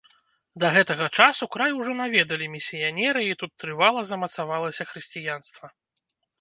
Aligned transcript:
Да 0.61 0.69
гэтага 0.75 1.05
часу 1.17 1.47
край 1.55 1.71
ужо 1.81 1.91
наведалі 1.99 2.49
місіянеры 2.55 3.21
і 3.29 3.37
тут 3.43 3.51
трывала 3.67 4.01
замацавалася 4.13 4.83
хрысціянства. 4.93 5.75